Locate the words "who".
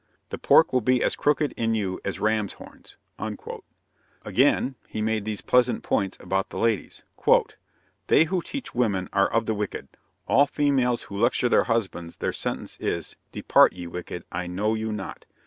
8.23-8.41, 11.03-11.19